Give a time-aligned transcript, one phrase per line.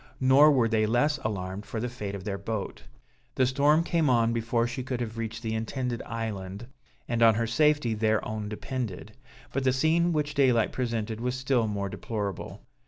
[0.19, 2.85] Nor were they less alarmed for the fate of their boat.
[3.35, 6.65] The storm came on before she could have reached the intended island,
[7.07, 9.15] and on her safety their own depended.
[9.53, 12.63] But the scene which daylight presented was still more deplorable.